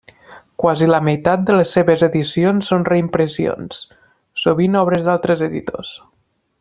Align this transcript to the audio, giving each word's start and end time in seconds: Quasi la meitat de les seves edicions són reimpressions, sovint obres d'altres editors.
Quasi 0.61 0.85
la 0.91 1.01
meitat 1.07 1.43
de 1.49 1.57
les 1.59 1.73
seves 1.77 2.05
edicions 2.07 2.71
són 2.73 2.87
reimpressions, 2.89 3.83
sovint 4.45 4.79
obres 4.81 5.07
d'altres 5.11 5.45
editors. 5.51 5.93